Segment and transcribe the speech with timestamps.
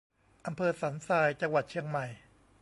[0.45, 2.05] อำเภอสันทราย จังหวัดเชียงใหม่